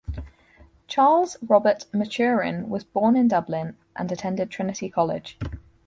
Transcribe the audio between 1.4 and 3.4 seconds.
Robert Maturin was born in